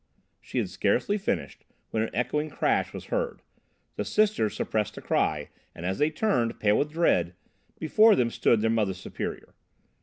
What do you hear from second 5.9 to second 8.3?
they turned, pale with dread, before